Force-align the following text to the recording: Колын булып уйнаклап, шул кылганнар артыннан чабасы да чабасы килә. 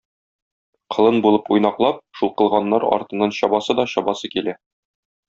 Колын 0.95 1.19
булып 1.25 1.51
уйнаклап, 1.55 2.01
шул 2.21 2.31
кылганнар 2.43 2.87
артыннан 2.97 3.37
чабасы 3.41 3.77
да 3.81 3.87
чабасы 3.93 4.33
килә. 4.39 4.57